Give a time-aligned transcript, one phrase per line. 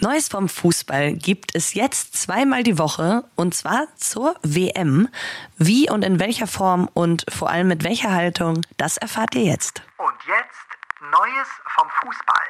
[0.00, 5.08] Neues vom Fußball gibt es jetzt zweimal die Woche und zwar zur WM.
[5.56, 9.82] Wie und in welcher Form und vor allem mit welcher Haltung, das erfahrt ihr jetzt.
[9.96, 10.68] Und jetzt
[11.00, 12.44] Neues vom Fußball.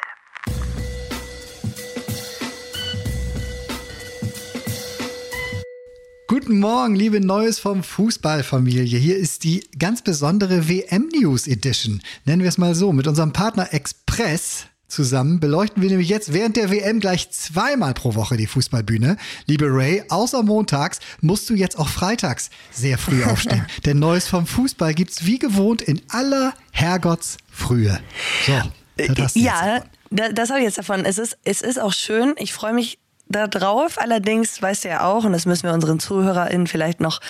[6.26, 8.98] Guten Morgen, liebe Neues vom Fußballfamilie.
[8.98, 12.02] Hier ist die ganz besondere WM News Edition.
[12.26, 16.56] Nennen wir es mal so, mit unserem Partner Express zusammen beleuchten wir nämlich jetzt während
[16.56, 19.16] der WM gleich zweimal pro Woche die Fußballbühne.
[19.46, 23.66] Liebe Ray, außer montags musst du jetzt auch freitags sehr früh aufstehen.
[23.84, 28.00] Denn Neues vom Fußball gibt's wie gewohnt in aller Herrgottsfrühe.
[28.46, 28.62] So,
[29.14, 31.04] das ja, das, das habe ich jetzt davon.
[31.04, 32.34] Es ist, es ist auch schön.
[32.38, 32.98] Ich freue mich
[33.28, 33.98] da drauf.
[33.98, 37.20] Allerdings weißt du ja auch, und das müssen wir unseren ZuhörerInnen vielleicht noch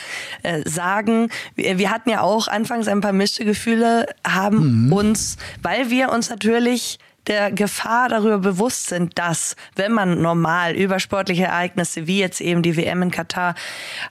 [0.43, 4.93] äh, sagen, wir, wir, hatten ja auch anfangs ein paar mischte Gefühle, haben mhm.
[4.93, 10.99] uns, weil wir uns natürlich der Gefahr darüber bewusst sind, dass, wenn man normal über
[10.99, 13.55] sportliche Ereignisse wie jetzt eben die WM in Katar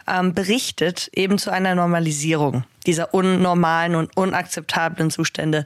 [0.07, 5.65] ähm, berichtet, eben zu einer Normalisierung dieser unnormalen und unakzeptablen Zustände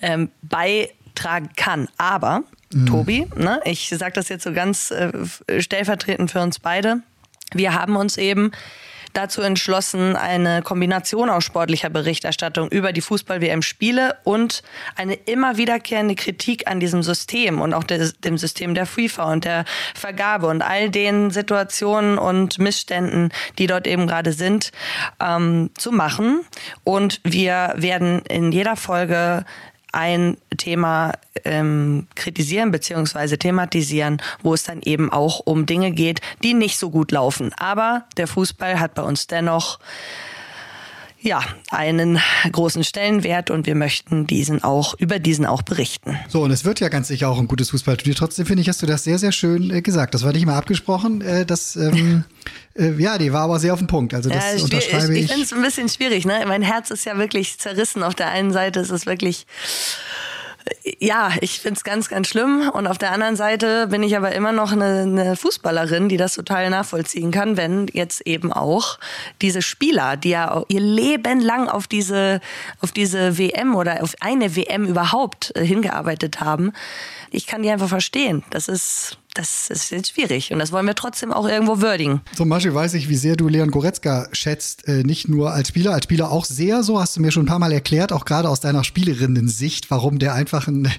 [0.00, 1.88] ähm, beitragen kann.
[1.98, 2.86] Aber, mhm.
[2.86, 5.12] Tobi, ne, ich sage das jetzt so ganz äh,
[5.60, 7.02] stellvertretend für uns beide,
[7.52, 8.52] wir haben uns eben
[9.16, 14.62] dazu entschlossen, eine Kombination aus sportlicher Berichterstattung über die Fußball-WM-Spiele und
[14.94, 19.44] eine immer wiederkehrende Kritik an diesem System und auch des, dem System der FIFA und
[19.44, 24.72] der Vergabe und all den Situationen und Missständen, die dort eben gerade sind,
[25.20, 26.40] ähm, zu machen.
[26.84, 29.44] Und wir werden in jeder Folge
[29.96, 31.12] ein Thema
[31.44, 33.38] ähm, kritisieren bzw.
[33.38, 37.52] thematisieren, wo es dann eben auch um Dinge geht, die nicht so gut laufen.
[37.54, 39.78] Aber der Fußball hat bei uns dennoch
[41.26, 42.20] ja, einen
[42.52, 46.16] großen Stellenwert und wir möchten diesen auch, über diesen auch berichten.
[46.28, 48.14] So, und es wird ja ganz sicher auch ein gutes Fußballturnier.
[48.14, 50.14] Trotzdem finde ich, hast du das sehr, sehr schön äh, gesagt.
[50.14, 51.22] Das war nicht mal abgesprochen.
[51.22, 52.22] Äh, das, ähm,
[52.78, 54.14] äh, ja, die war aber sehr auf den Punkt.
[54.14, 55.24] Also das ja, unterschreibe ich.
[55.24, 56.44] Ich finde es ein bisschen schwierig, ne?
[56.46, 58.04] Mein Herz ist ja wirklich zerrissen.
[58.04, 59.46] Auf der einen Seite ist es wirklich
[60.98, 62.70] ja, ich find's ganz, ganz schlimm.
[62.72, 66.34] Und auf der anderen Seite bin ich aber immer noch eine, eine, Fußballerin, die das
[66.34, 68.98] total nachvollziehen kann, wenn jetzt eben auch
[69.42, 72.40] diese Spieler, die ja ihr Leben lang auf diese,
[72.80, 76.72] auf diese WM oder auf eine WM überhaupt äh, hingearbeitet haben,
[77.36, 78.42] ich kann die einfach verstehen.
[78.50, 82.22] Das ist, das ist jetzt schwierig und das wollen wir trotzdem auch irgendwo würdigen.
[82.34, 85.92] Zum Beispiel weiß ich, wie sehr du Leon Goretzka schätzt, äh, nicht nur als Spieler,
[85.92, 88.48] als Spieler auch sehr, so hast du mir schon ein paar Mal erklärt, auch gerade
[88.48, 90.90] aus deiner Spielerinnen-Sicht, warum der einfach ein,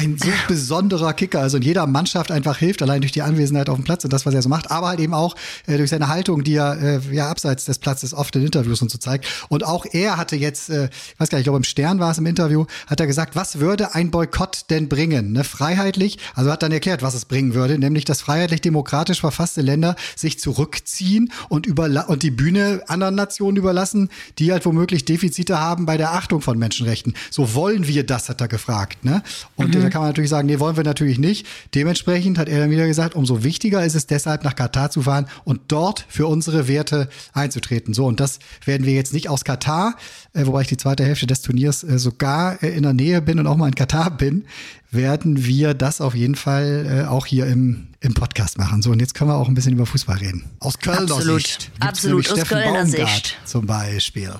[0.00, 3.76] ein so besonderer Kicker, also in jeder Mannschaft einfach hilft, allein durch die Anwesenheit auf
[3.76, 6.08] dem Platz und das, was er so macht, aber halt eben auch äh, durch seine
[6.08, 9.26] Haltung, die er äh, ja abseits des Platzes oft in Interviews und so zeigt.
[9.48, 12.10] Und auch er hatte jetzt, äh, ich weiß gar nicht, ich glaube im Stern war
[12.10, 15.32] es im Interview, hat er gesagt, was würde ein Boykott denn bringen?
[15.32, 15.44] Ne?
[15.44, 20.38] Freiheitlich, also hat dann erklärt, was es bringen würde nämlich dass freiheitlich-demokratisch verfasste Länder sich
[20.38, 24.08] zurückziehen und, über, und die Bühne anderen Nationen überlassen,
[24.38, 27.14] die halt womöglich Defizite haben bei der Achtung von Menschenrechten.
[27.30, 29.04] So wollen wir das, hat er gefragt.
[29.04, 29.22] Ne?
[29.56, 29.89] Und mhm.
[29.90, 31.46] Da kann man natürlich sagen, nee, wollen wir natürlich nicht.
[31.74, 35.26] Dementsprechend hat er dann wieder gesagt, umso wichtiger ist es deshalb, nach Katar zu fahren
[35.44, 37.92] und dort für unsere Werte einzutreten.
[37.92, 39.96] So, und das werden wir jetzt nicht aus Katar,
[40.32, 43.40] äh, wobei ich die zweite Hälfte des Turniers äh, sogar äh, in der Nähe bin
[43.40, 44.44] und auch mal in Katar bin,
[44.92, 48.82] werden wir das auf jeden Fall äh, auch hier im, im Podcast machen.
[48.82, 50.44] So, und jetzt können wir auch ein bisschen über Fußball reden.
[50.58, 51.42] Aus Kölner Absolut.
[51.42, 51.70] Sicht.
[51.78, 53.38] Absolut, aus Steffen Kölner Baumgart Sicht.
[53.44, 54.32] Zum Beispiel.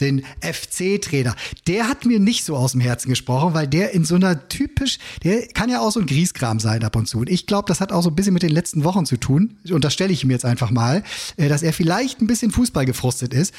[0.00, 1.34] Den FC-Trainer.
[1.66, 4.98] Der hat mir nicht so aus dem Herzen gesprochen, weil der in so einer typisch,
[5.24, 7.18] der kann ja auch so ein Grieskram sein ab und zu.
[7.18, 9.56] Und ich glaube, das hat auch so ein bisschen mit den letzten Wochen zu tun.
[9.70, 11.02] Und das stelle ich ihm jetzt einfach mal,
[11.36, 13.52] äh, dass er vielleicht ein bisschen Fußball gefrustet ist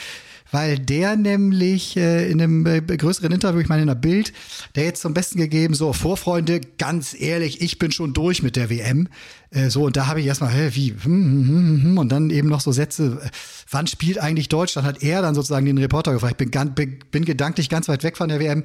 [0.52, 4.34] weil der nämlich äh, in einem äh, größeren Interview, ich meine in der Bild,
[4.76, 8.70] der jetzt zum Besten gegeben, so, Vorfreunde, ganz ehrlich, ich bin schon durch mit der
[8.70, 9.10] WM.
[9.50, 12.30] Äh, so, und da habe ich erstmal, hä, wie, hm, hm, hm, hm, und dann
[12.30, 13.30] eben noch so Sätze, äh,
[13.70, 14.88] wann spielt eigentlich Deutschland?
[14.88, 18.18] Hat er dann sozusagen den Reporter gefragt, ich bin, ganz, bin, gedanklich ganz weit weg
[18.18, 18.64] von der WM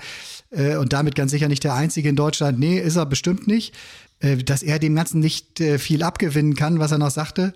[0.50, 2.58] äh, und damit ganz sicher nicht der Einzige in Deutschland.
[2.58, 3.74] Nee, ist er bestimmt nicht
[4.20, 7.52] äh, dass er dem Ganzen nicht äh, viel abgewinnen kann, was er noch sagte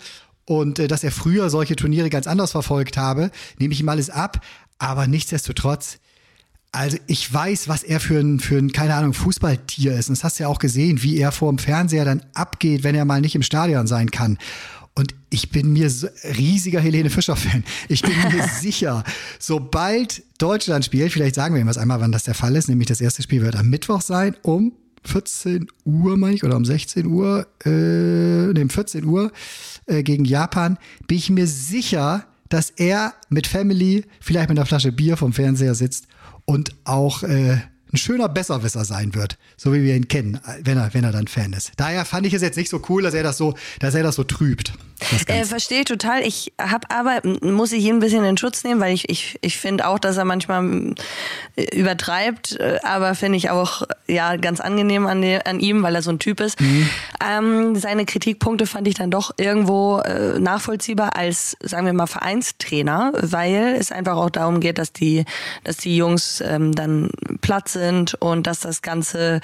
[0.46, 4.08] und äh, dass er früher solche Turniere ganz anders verfolgt habe, nehme ich ihm alles
[4.08, 4.40] ab.
[4.78, 5.98] Aber nichtsdestotrotz,
[6.72, 10.08] also ich weiß, was er für ein, für ein, keine Ahnung, Fußballtier ist.
[10.08, 12.94] Und das hast du ja auch gesehen, wie er vor dem Fernseher dann abgeht, wenn
[12.94, 14.38] er mal nicht im Stadion sein kann.
[14.94, 17.64] Und ich bin mir so, riesiger Helene Fischer-Fan.
[17.88, 19.04] Ich bin mir sicher,
[19.38, 22.88] sobald Deutschland spielt, vielleicht sagen wir ihm was einmal, wann das der Fall ist, nämlich
[22.88, 24.72] das erste Spiel wird am Mittwoch sein, um
[25.06, 29.32] 14 Uhr, meine ich, oder um 16 Uhr, äh, ne, um 14 Uhr
[29.86, 34.92] äh, gegen Japan, bin ich mir sicher, dass er mit Family vielleicht mit einer Flasche
[34.92, 36.06] Bier vom Fernseher sitzt
[36.44, 37.58] und auch äh,
[37.92, 41.28] ein schöner Besserwisser sein wird, so wie wir ihn kennen, wenn er, wenn er dann
[41.28, 41.72] Fan ist.
[41.76, 44.16] Daher fand ich es jetzt nicht so cool, dass er das so, dass er das
[44.16, 44.72] so trübt.
[45.26, 46.22] Äh, verstehe total.
[46.22, 49.58] Ich habe aber, muss ich ihn ein bisschen in Schutz nehmen, weil ich, ich, ich
[49.58, 50.94] finde auch, dass er manchmal
[51.56, 55.94] äh, übertreibt, äh, aber finde ich auch ja ganz angenehm an, die, an ihm, weil
[55.94, 56.60] er so ein Typ ist.
[56.60, 56.88] Mhm.
[57.22, 63.12] Ähm, seine Kritikpunkte fand ich dann doch irgendwo äh, nachvollziehbar als, sagen wir mal, Vereinstrainer,
[63.20, 65.24] weil es einfach auch darum geht, dass die,
[65.64, 67.10] dass die Jungs ähm, dann
[67.46, 69.40] platt sind und dass das Ganze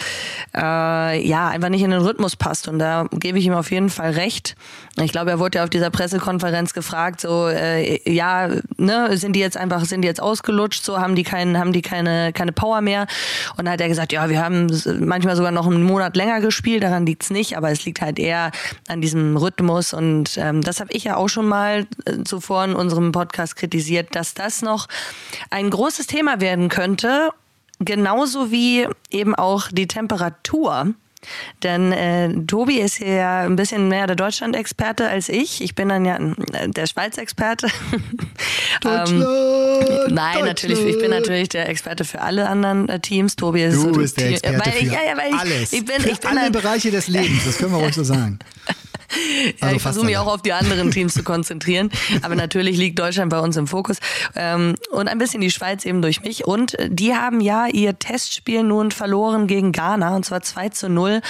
[0.56, 2.66] äh, ja einfach nicht in den Rhythmus passt.
[2.66, 4.56] Und da gebe ich ihm auf jeden Fall recht.
[5.00, 9.40] Ich glaube, er wurde ja auf dieser Pressekonferenz gefragt, so äh, ja, ne, sind die
[9.40, 12.81] jetzt einfach, sind die jetzt ausgelutscht, so haben die keinen, haben die keine, keine Power
[12.81, 13.06] mehr.
[13.56, 14.66] Und dann hat er gesagt, ja, wir haben
[14.99, 18.50] manchmal sogar noch einen Monat länger gespielt, daran liegt's nicht, aber es liegt halt eher
[18.88, 19.94] an diesem Rhythmus.
[19.94, 24.16] Und ähm, das habe ich ja auch schon mal äh, zuvor in unserem Podcast kritisiert,
[24.16, 24.88] dass das noch
[25.50, 27.31] ein großes Thema werden könnte.
[27.84, 30.94] Genauso wie eben auch die Temperatur
[31.62, 35.61] denn äh, Tobi ist hier ja ein bisschen mehr der Deutschland-Experte als ich.
[35.62, 37.69] Ich bin dann ja äh, der Schweiz-Experte.
[38.81, 40.44] Deutschland, ähm, nein, Deutschland.
[40.46, 40.81] natürlich.
[40.81, 43.37] Ich bin natürlich der Experte für alle anderen äh, Teams.
[43.37, 45.73] Tobi ist du so bist der Experte weil für ich, ja, ja, weil ich, alles.
[45.73, 47.44] Ich bin, für ich bin alle ein, Bereiche des Lebens.
[47.44, 48.40] Das können wir ruhig so sagen.
[49.12, 51.91] Ja, Also ich versuche mich auch auf die anderen Teams zu konzentrieren.
[52.23, 53.99] Aber natürlich liegt Deutschland bei uns im Fokus.
[54.35, 56.47] Ähm, und ein bisschen die Schweiz eben durch mich.
[56.47, 60.17] Und äh, die haben ja ihr Testspiel nun verloren gegen Ghana.
[60.17, 61.20] Und zwar 2 zu 0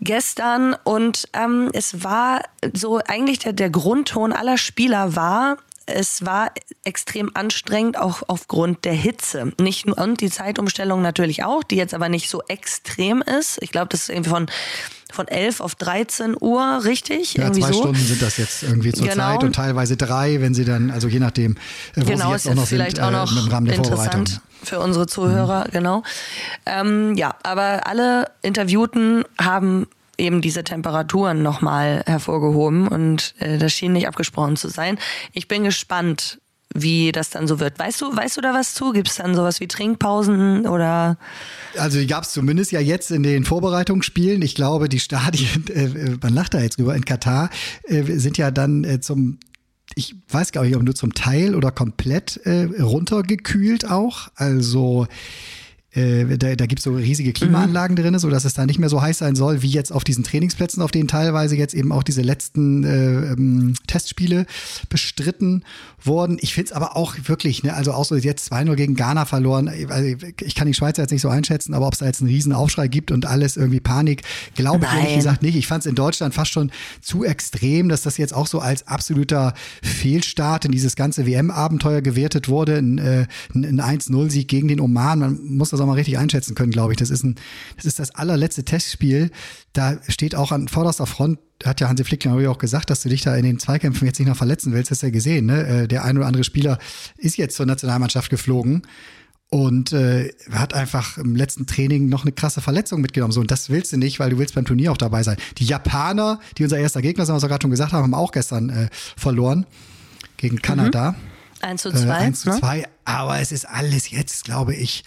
[0.00, 0.76] gestern.
[0.84, 2.42] Und ähm, es war
[2.72, 6.52] so eigentlich der, der Grundton aller Spieler war, es war
[6.84, 9.52] extrem anstrengend, auch aufgrund der Hitze.
[9.60, 13.58] Nicht nur, und die Zeitumstellung natürlich auch, die jetzt aber nicht so extrem ist.
[13.62, 14.46] Ich glaube, das ist irgendwie von,
[15.10, 17.34] von 11 auf 13 Uhr, richtig?
[17.34, 17.80] Ja, irgendwie zwei so.
[17.80, 19.32] Stunden sind das jetzt irgendwie zur Genau.
[19.32, 21.52] Zeit und teilweise drei, wenn sie dann, also je nachdem,
[21.96, 23.66] äh, wo Genau, sie ist jetzt auch noch vielleicht sind, auch äh, noch im Rahmen
[23.66, 26.02] der interessant für unsere Zuhörer, genau.
[26.66, 29.86] Ähm, ja, aber alle Interviewten haben
[30.18, 34.98] eben diese Temperaturen nochmal hervorgehoben und äh, das schien nicht abgesprochen zu sein.
[35.32, 36.40] Ich bin gespannt,
[36.74, 37.78] wie das dann so wird.
[37.78, 38.92] Weißt du, weißt du da was zu?
[38.92, 41.16] Gibt es dann sowas wie Trinkpausen oder?
[41.78, 44.42] Also die gab es zumindest ja jetzt in den Vorbereitungsspielen.
[44.42, 47.50] Ich glaube, die Stadien, äh, man lacht da jetzt drüber, in Katar
[47.84, 49.38] äh, sind ja dann äh, zum
[49.94, 54.28] ich weiß gar nicht, ob nur zum Teil oder komplett äh, runtergekühlt auch.
[54.34, 55.06] Also
[55.92, 58.02] äh, da, da gibt es so riesige Klimaanlagen Mhm.
[58.02, 60.82] drin, sodass es da nicht mehr so heiß sein soll, wie jetzt auf diesen Trainingsplätzen,
[60.82, 64.44] auf denen teilweise jetzt eben auch diese letzten äh, ähm, Testspiele
[64.90, 65.64] bestritten
[66.02, 66.38] wurden.
[66.40, 69.68] Ich finde es aber auch wirklich, ne, also auch so jetzt 2-0 gegen Ghana verloren.
[69.88, 72.30] Also ich kann die Schweizer jetzt nicht so einschätzen, aber ob es da jetzt einen
[72.30, 74.22] riesen Aufschrei gibt und alles irgendwie Panik,
[74.54, 75.56] glaube ich ehrlich gesagt nicht.
[75.56, 76.70] Ich fand es in Deutschland fast schon
[77.00, 82.48] zu extrem, dass das jetzt auch so als absoluter Fehlstart in dieses ganze WM-Abenteuer gewertet
[82.48, 82.76] wurde.
[82.76, 85.18] Ein, äh, ein 1-0-Sieg gegen den Oman.
[85.18, 86.98] Man muss das auch mal richtig einschätzen können, glaube ich.
[86.98, 87.36] Das ist, ein,
[87.76, 89.30] das ist das allerletzte Testspiel.
[89.72, 93.02] Da steht auch an vorderster Front, hat ja Hansi Flick glaube ich auch gesagt, dass
[93.02, 94.90] du dich da in den Zweikämpfen jetzt nicht noch verletzen willst.
[94.90, 95.46] Das hast du ja gesehen.
[95.46, 95.66] Ne?
[95.66, 96.78] Äh, Der ein oder andere Spieler
[97.16, 98.82] ist jetzt zur Nationalmannschaft geflogen
[99.50, 103.32] und äh, hat einfach im letzten Training noch eine krasse Verletzung mitgenommen.
[103.32, 105.36] So, und das willst du nicht, weil du willst beim Turnier auch dabei sein.
[105.56, 108.32] Die Japaner, die unser erster Gegner sind, was wir gerade schon gesagt haben, haben auch
[108.32, 109.66] gestern äh, verloren
[110.36, 111.14] gegen Kanada.
[111.60, 112.14] 1 zu Äh, 2.
[112.14, 112.58] 1 zu ne?
[112.58, 112.84] 2.
[113.04, 115.04] Aber es ist alles jetzt, glaube ich,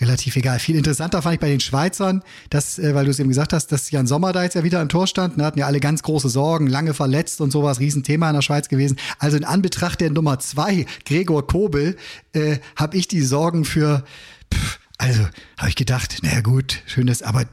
[0.00, 0.58] relativ egal.
[0.58, 3.68] Viel interessanter fand ich bei den Schweizern, dass, äh, weil du es eben gesagt hast,
[3.72, 5.36] dass Jan Sommer da jetzt ja wieder im Tor stand.
[5.36, 8.68] Ne, hatten ja alle ganz große Sorgen, lange verletzt und sowas, Riesenthema in der Schweiz
[8.68, 8.98] gewesen.
[9.18, 11.96] Also in Anbetracht der Nummer zwei, Gregor Kobel,
[12.32, 14.04] äh, habe ich die Sorgen für,
[14.52, 15.22] pff, also
[15.58, 17.44] habe ich gedacht, naja gut, schönes, aber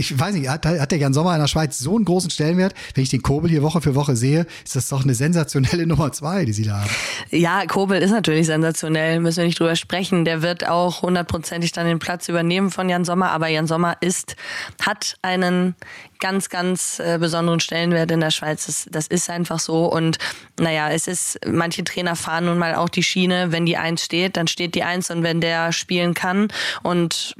[0.00, 2.74] ich weiß nicht, hat, hat der Jan Sommer in der Schweiz so einen großen Stellenwert?
[2.94, 6.10] Wenn ich den Kobel hier Woche für Woche sehe, ist das doch eine sensationelle Nummer
[6.12, 6.90] zwei, die sie da haben.
[7.30, 10.24] Ja, Kobel ist natürlich sensationell, müssen wir nicht drüber sprechen.
[10.24, 14.36] Der wird auch hundertprozentig dann den Platz übernehmen von Jan Sommer, aber Jan Sommer ist,
[14.80, 15.74] hat einen
[16.20, 18.66] ganz, ganz äh, besonderen Stellenwert in der Schweiz.
[18.66, 19.86] Das, das ist einfach so.
[19.86, 20.18] Und
[20.58, 24.36] naja, es ist, manche Trainer fahren nun mal auch die Schiene, wenn die Eins steht,
[24.36, 26.48] dann steht die Eins und wenn der spielen kann
[26.82, 27.34] und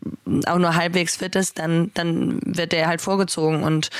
[0.46, 3.62] auch nur halbwegs fit ist, dann, dann wird der halt vorgezogen.
[3.62, 3.90] Und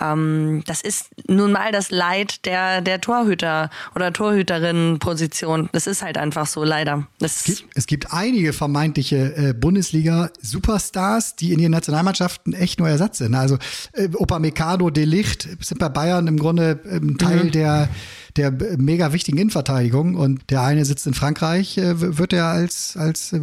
[0.00, 5.68] ähm, das ist nun mal das Leid der, der Torhüter oder Torhüterinnen-Position.
[5.72, 7.06] Das ist halt einfach so, leider.
[7.20, 13.18] Es gibt, es gibt einige vermeintliche äh, Bundesliga-Superstars, die in ihren Nationalmannschaften echt nur Ersatz
[13.18, 13.34] sind.
[13.34, 13.58] Also
[13.92, 17.50] äh, Upamecano, De Licht sind bei Bayern im Grunde ähm, Teil Mhm.
[17.52, 17.88] der
[18.36, 22.96] der b- mega wichtigen Innenverteidigung und der eine sitzt in Frankreich, äh, wird er als
[22.96, 23.38] als äh,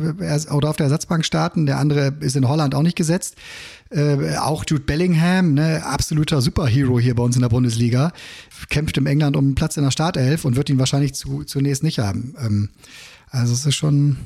[0.52, 3.36] oder auf der Ersatzbank starten, der andere ist in Holland auch nicht gesetzt.
[3.96, 8.12] Äh, auch Jude Bellingham, ne, absoluter Superhero hier bei uns in der Bundesliga,
[8.70, 11.82] kämpft im England um einen Platz in der Startelf und wird ihn wahrscheinlich zu, zunächst
[11.82, 12.36] nicht haben.
[12.40, 12.70] Ähm,
[13.30, 14.18] also es ist schon,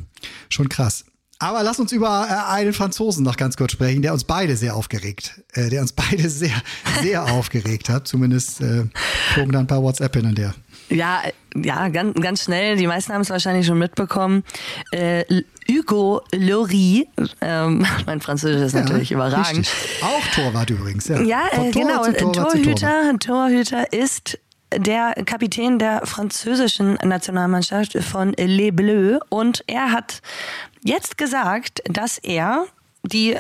[0.50, 1.06] schon krass.
[1.38, 4.76] Aber lass uns über äh, einen Franzosen noch ganz kurz sprechen, der uns beide sehr
[4.76, 6.62] aufgeregt, äh, der uns beide sehr,
[7.02, 8.08] sehr aufgeregt hat.
[8.08, 8.86] Zumindest äh,
[9.34, 10.54] flogen dann ein paar WhatsApp hin und her.
[10.90, 11.22] Ja,
[11.56, 12.76] ja, ganz, ganz schnell.
[12.76, 14.44] Die meisten haben es wahrscheinlich schon mitbekommen.
[14.92, 15.24] Äh,
[15.70, 17.06] Hugo Lloris,
[17.42, 19.60] ähm, mein Französisch ist ja, natürlich überragend.
[19.60, 20.04] Richtig.
[20.04, 21.08] Auch Torwart übrigens.
[21.08, 22.06] Ja, ja äh, genau.
[22.06, 24.40] Torwart Torhüter, Torhüter ist
[24.76, 30.22] der Kapitän der französischen Nationalmannschaft von Les Bleus und er hat
[30.84, 32.66] jetzt gesagt, dass er
[33.04, 33.38] die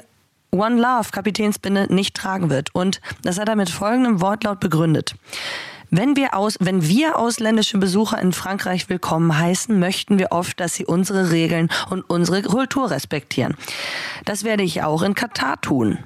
[0.51, 5.13] One Love Kapitänsbinde nicht tragen wird und das hat er mit folgendem Wortlaut begründet.
[5.91, 10.75] Wenn wir, aus, wenn wir ausländische Besucher in Frankreich willkommen heißen, möchten wir oft, dass
[10.75, 13.55] sie unsere Regeln und unsere Kultur respektieren.
[14.25, 15.99] Das werde ich auch in Katar tun.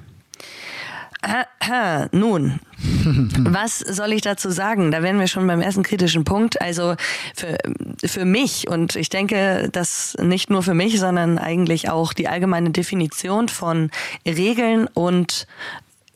[2.12, 2.60] Nun,
[3.38, 4.90] was soll ich dazu sagen?
[4.90, 6.60] Da wären wir schon beim ersten kritischen Punkt.
[6.60, 6.96] Also
[7.34, 7.56] für,
[8.04, 12.70] für mich und ich denke, dass nicht nur für mich, sondern eigentlich auch die allgemeine
[12.70, 13.90] Definition von
[14.26, 15.46] Regeln und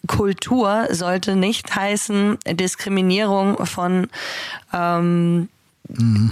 [0.06, 4.08] Kultur sollte nicht heißen Diskriminierung von
[4.72, 5.48] ähm,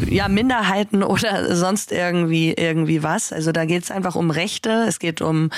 [0.09, 3.33] ja, Minderheiten oder sonst irgendwie irgendwie was.
[3.33, 5.51] Also da geht es einfach um Rechte, es geht um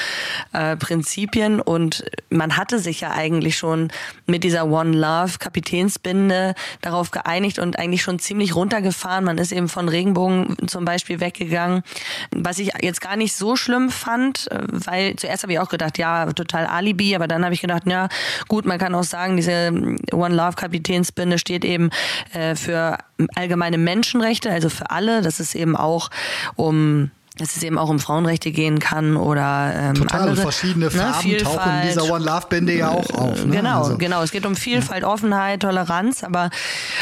[0.53, 3.91] äh, Prinzipien und man hatte sich ja eigentlich schon
[4.27, 9.25] mit dieser One Love Kapitänsbinde darauf geeinigt und eigentlich schon ziemlich runtergefahren.
[9.25, 11.83] Man ist eben von Regenbogen zum Beispiel weggegangen,
[12.31, 16.33] was ich jetzt gar nicht so schlimm fand, weil zuerst habe ich auch gedacht, ja,
[16.33, 18.09] total Alibi, aber dann habe ich gedacht, ja,
[18.47, 19.73] gut, man kann auch sagen, diese
[20.13, 21.91] One Love Kapitänsbinde steht eben
[22.33, 22.99] äh, für
[23.35, 26.11] allgemeine Menschenrechte, also für alle, dass es eben auch
[26.57, 30.91] um dass es eben auch um Frauenrechte gehen kann oder ähm, Total, andere, verschiedene ne,
[30.91, 33.45] Farben ne, tauchen in dieser One Love Binde ja auch auf.
[33.45, 33.57] Ne?
[33.57, 33.97] Genau, also.
[33.97, 34.23] genau.
[34.23, 36.51] Es geht um Vielfalt, Offenheit, Toleranz, aber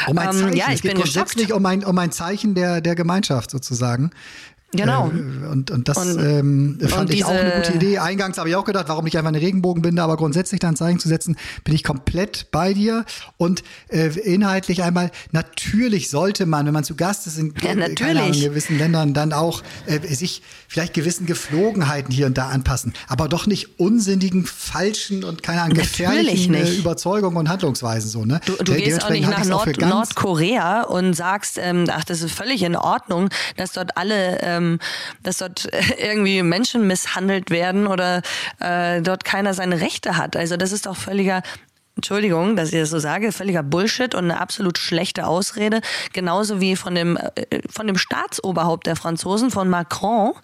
[0.06, 0.49] um ein ähm, Zeichen.
[0.49, 3.50] Ähm, ja, ich es geht bin grundsätzlich um ein, um ein Zeichen der, der Gemeinschaft
[3.50, 4.11] sozusagen.
[4.76, 5.09] Genau.
[5.09, 7.99] Äh, und, und das und, ähm, fand ich auch eine gute Idee.
[7.99, 10.99] Eingangs habe ich auch gedacht, warum nicht einfach eine Regenbogenbinde, aber grundsätzlich da ein Zeichen
[10.99, 13.04] zu setzen, bin ich komplett bei dir.
[13.37, 18.33] Und äh, inhaltlich einmal, natürlich sollte man, wenn man zu Gast ist in, ja, Ahnung,
[18.33, 22.92] in gewissen Ländern, dann auch äh, sich vielleicht gewissen Geflogenheiten hier und da anpassen.
[23.09, 28.25] Aber doch nicht unsinnigen, falschen und keine Ahnung, gefährlichen äh, Überzeugungen und Handlungsweisen so.
[28.25, 28.40] Ne?
[28.47, 32.62] Du, du gehst auch nicht nach Nord Nordkorea und sagst, ähm, ach, das ist völlig
[32.62, 34.78] in Ordnung, dass dort alle ähm, ähm,
[35.23, 35.68] dass dort
[35.99, 38.23] irgendwie Menschen misshandelt werden oder
[38.61, 40.37] äh, dort keiner seine Rechte hat.
[40.37, 41.42] Also das ist doch völliger
[41.96, 45.80] Entschuldigung, dass ich das so sage, völliger Bullshit und eine absolut schlechte Ausrede.
[46.12, 50.34] Genauso wie von dem, äh, von dem Staatsoberhaupt der Franzosen, von Macron,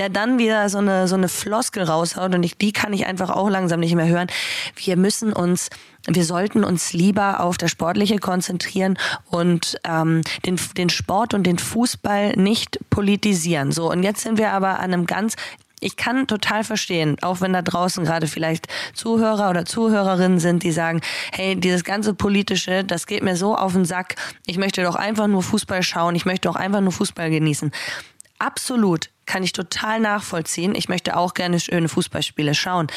[0.00, 3.30] der dann wieder so eine, so eine Floskel raushaut und ich, die kann ich einfach
[3.30, 4.26] auch langsam nicht mehr hören.
[4.74, 5.70] Wir müssen uns,
[6.08, 8.98] wir sollten uns lieber auf das Sportliche konzentrieren
[9.30, 13.70] und ähm, den, den Sport und den Fußball nicht politisieren.
[13.70, 15.36] So, und jetzt sind wir aber an einem ganz
[15.80, 20.72] ich kann total verstehen, auch wenn da draußen gerade vielleicht Zuhörer oder Zuhörerinnen sind, die
[20.72, 21.00] sagen,
[21.32, 24.16] hey, dieses ganze politische, das geht mir so auf den Sack.
[24.46, 26.14] Ich möchte doch einfach nur Fußball schauen.
[26.14, 27.72] Ich möchte auch einfach nur Fußball genießen.
[28.38, 30.74] Absolut kann ich total nachvollziehen.
[30.74, 32.88] Ich möchte auch gerne schöne Fußballspiele schauen.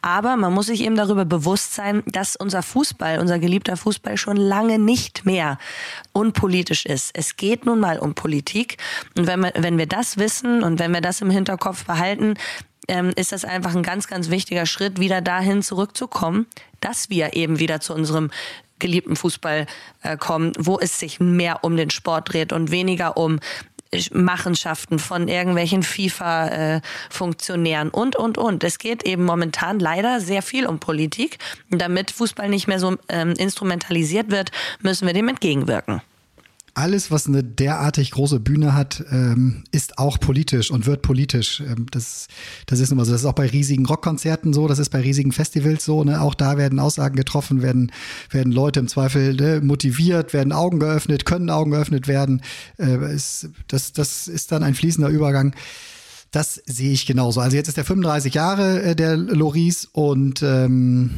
[0.00, 4.38] Aber man muss sich eben darüber bewusst sein, dass unser Fußball, unser geliebter Fußball schon
[4.38, 5.58] lange nicht mehr
[6.12, 7.10] unpolitisch ist.
[7.12, 8.78] Es geht nun mal um Politik.
[9.18, 12.36] Und wenn wir, wenn wir das wissen und wenn wir das im Hinterkopf behalten,
[12.88, 16.46] ähm, ist das einfach ein ganz, ganz wichtiger Schritt, wieder dahin zurückzukommen,
[16.80, 18.30] dass wir eben wieder zu unserem
[18.78, 19.66] geliebten Fußball
[20.02, 23.38] äh, kommen, wo es sich mehr um den Sport dreht und weniger um
[24.12, 28.64] Machenschaften von irgendwelchen FIFA-Funktionären und, und, und.
[28.64, 31.38] Es geht eben momentan leider sehr viel um Politik.
[31.70, 36.02] Damit Fußball nicht mehr so ähm, instrumentalisiert wird, müssen wir dem entgegenwirken
[36.74, 41.60] alles, was eine derartig große Bühne hat, ähm, ist auch politisch und wird politisch.
[41.60, 42.28] Ähm, das,
[42.66, 43.12] das ist immer so.
[43.12, 46.02] Das ist auch bei riesigen Rockkonzerten so, das ist bei riesigen Festivals so.
[46.04, 46.20] Ne?
[46.20, 47.92] Auch da werden Aussagen getroffen, werden,
[48.30, 52.42] werden Leute im Zweifel ne, motiviert, werden Augen geöffnet, können Augen geöffnet werden.
[52.78, 52.98] Äh,
[53.68, 55.54] das, das ist dann ein fließender Übergang.
[56.30, 57.40] Das sehe ich genauso.
[57.40, 61.10] Also jetzt ist er 35 Jahre, äh, der Loris, und ähm,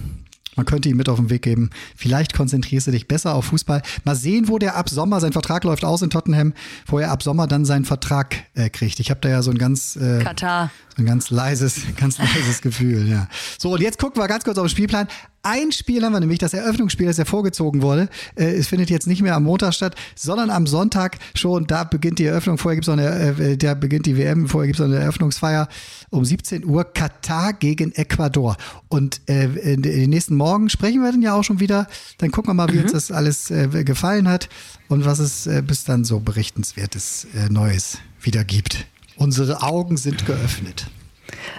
[0.56, 1.70] man könnte ihm mit auf den Weg geben.
[1.96, 3.82] Vielleicht konzentrierst du dich besser auf Fußball.
[4.04, 6.54] Mal sehen, wo der ab Sommer, sein Vertrag läuft aus in Tottenham,
[6.87, 9.00] wo er ab Sommer dann seinen Vertrag äh, kriegt.
[9.00, 10.70] Ich habe da ja so ein ganz äh, Katar.
[10.96, 13.28] So ein ganz leises, ganz leises Gefühl, ja.
[13.58, 15.08] So, und jetzt gucken wir ganz kurz auf den Spielplan.
[15.46, 18.08] Ein Spiel haben wir nämlich, das Eröffnungsspiel, das ja vorgezogen wurde.
[18.34, 21.66] Äh, es findet jetzt nicht mehr am Montag statt, sondern am Sonntag schon.
[21.66, 22.56] Da beginnt die Eröffnung.
[22.56, 24.48] Vorher gibt es noch eine, äh, da beginnt die WM.
[24.48, 25.68] Vorher gibt es noch eine Eröffnungsfeier
[26.08, 26.84] um 17 Uhr.
[26.84, 28.56] Katar gegen Ecuador.
[28.88, 31.88] Und äh, in den nächsten Morgen sprechen wir dann ja auch schon wieder.
[32.16, 32.84] Dann gucken wir mal, wie mhm.
[32.84, 34.48] uns das alles äh, gefallen hat
[34.88, 38.86] und was es äh, bis dann so berichtenswertes äh, Neues wieder gibt.
[39.16, 40.86] Unsere Augen sind geöffnet.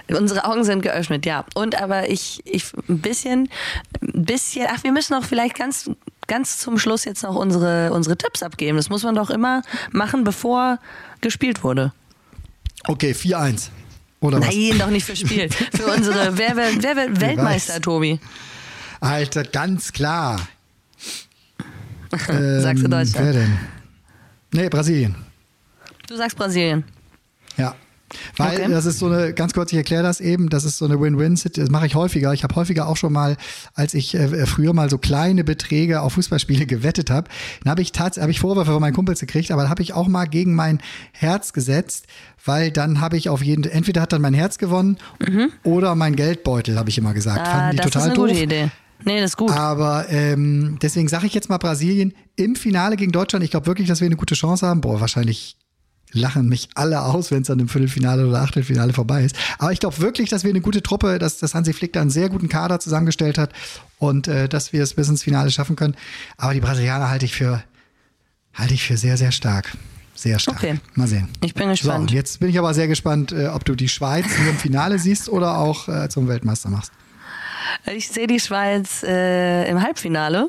[0.08, 1.44] Unsere Augen sind geöffnet, ja.
[1.54, 3.48] Und aber ich, ich ein bisschen,
[4.02, 5.90] ein bisschen, ach, wir müssen auch vielleicht ganz,
[6.26, 8.76] ganz zum Schluss jetzt noch unsere, unsere Tipps abgeben.
[8.76, 9.62] Das muss man doch immer
[9.92, 10.78] machen, bevor
[11.20, 11.92] gespielt wurde.
[12.88, 13.68] Okay, 4-1.
[14.20, 14.46] Oder was?
[14.48, 15.48] Nein, doch nicht für Spiel.
[15.74, 17.80] Für unsere, wer wird, wer wird Weltmeister, weiß.
[17.82, 18.18] Tobi?
[19.00, 20.40] Alter, ganz klar.
[22.10, 23.34] Sagst du Ähm, Wer Deutschland?
[23.34, 23.58] denn?
[24.52, 25.14] Nee, Brasilien.
[26.08, 26.84] Du sagst Brasilien.
[27.56, 27.74] Ja.
[28.36, 28.70] Weil Okay.
[28.70, 31.66] das ist so eine, ganz kurz, ich erkläre das eben, das ist so eine Win-Win-Situation,
[31.66, 32.32] das mache ich häufiger.
[32.32, 33.36] Ich habe häufiger auch schon mal,
[33.74, 37.28] als ich äh, früher mal so kleine Beträge auf Fußballspiele gewettet habe,
[37.64, 39.92] dann habe ich tatsächlich, habe ich Vorwürfe von meinen Kumpels gekriegt, aber da habe ich
[39.92, 40.80] auch mal gegen mein
[41.12, 42.06] Herz gesetzt,
[42.44, 44.98] weil dann habe ich auf jeden, entweder hat dann mein Herz gewonnen
[45.64, 47.38] oder mein Geldbeutel, habe ich immer gesagt.
[47.40, 47.46] Mhm.
[47.46, 48.28] Ah, Fanden die das ist total eine doof.
[48.28, 48.70] gute Idee.
[49.04, 49.50] Nee, das ist gut.
[49.50, 53.44] Aber ähm, deswegen sage ich jetzt mal Brasilien im Finale gegen Deutschland.
[53.44, 54.80] Ich glaube wirklich, dass wir eine gute Chance haben.
[54.80, 55.56] Boah, wahrscheinlich
[56.12, 59.36] lachen mich alle aus, wenn es dann im Viertelfinale oder Achtelfinale vorbei ist.
[59.58, 62.10] Aber ich glaube wirklich, dass wir eine gute Truppe, dass, dass Hansi Flick da einen
[62.10, 63.52] sehr guten Kader zusammengestellt hat
[63.98, 65.96] und äh, dass wir es bis ins Finale schaffen können.
[66.36, 67.62] Aber die Brasilianer halte ich für
[68.54, 69.72] halte ich für sehr, sehr stark.
[70.14, 70.56] Sehr stark.
[70.56, 70.80] Okay.
[70.94, 71.28] Mal sehen.
[71.44, 72.00] Ich bin So, gespannt.
[72.00, 74.98] und jetzt bin ich aber sehr gespannt, äh, ob du die Schweiz nur im Finale
[74.98, 76.90] siehst oder auch äh, zum Weltmeister machst.
[77.94, 80.48] Ich sehe die Schweiz äh, im Halbfinale.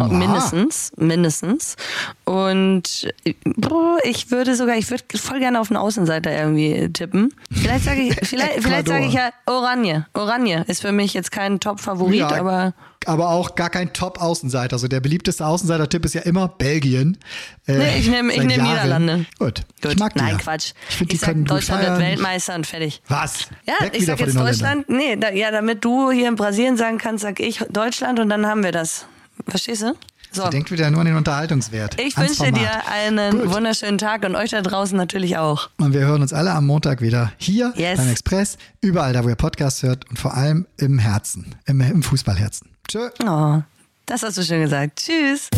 [0.00, 0.08] Oha.
[0.08, 1.76] Mindestens, mindestens.
[2.24, 7.32] Und äh, boah, ich würde sogar, ich würde voll gerne auf einen Außenseiter irgendwie tippen.
[7.52, 10.06] Vielleicht sage ich, vielleicht, vielleicht sage ich ja Oranje.
[10.14, 12.74] Oranje ist für mich jetzt kein Top-Favorit, Ja, aber
[13.06, 14.72] aber auch gar kein Top-Außenseiter.
[14.76, 17.18] Also der beliebteste Außenseiter-Tipp ist ja immer Belgien.
[17.66, 18.62] Äh, Nee, ich nehm- ich seit nehm.
[18.62, 19.26] Niederlande.
[19.38, 19.60] Gut.
[19.82, 19.92] gut.
[19.92, 20.38] Ich mag die Nein.
[20.38, 20.72] Quatsch.
[20.88, 21.98] Ich finde, die sag, Deutschland wird.
[21.98, 23.02] Weltmeister und fertig.
[23.08, 23.48] Was?
[23.66, 24.40] Ja, Weg ich wieder sag von jetzt.
[24.40, 24.88] Deutschland.
[24.88, 28.46] Nee, da, ja, damit du hier in Brasilien sagen kannst, sag ich Deutschland und dann
[28.46, 29.04] haben wir das.
[29.48, 29.94] Verstehst du?
[30.32, 30.48] So.
[30.48, 32.00] Denkt wieder nur an den Unterhaltungswert.
[32.00, 32.56] Ich wünsche Format.
[32.56, 33.54] dir einen Gut.
[33.54, 35.70] wunderschönen Tag und euch da draußen natürlich auch.
[35.78, 37.98] Und wir hören uns alle am Montag wieder hier Yes.
[37.98, 42.02] beim Express, überall da, wo ihr Podcast hört und vor allem im Herzen, im, im
[42.02, 42.68] Fußballherzen.
[42.88, 43.10] Tschö.
[43.24, 43.62] Oh,
[44.06, 44.98] das hast du schön gesagt.
[44.98, 45.48] Tschüss.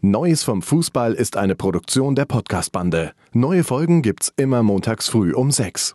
[0.00, 3.12] Neues vom Fußball ist eine Produktion der Podcast-Bande.
[3.32, 5.94] Neue Folgen gibt's immer montags früh um sechs.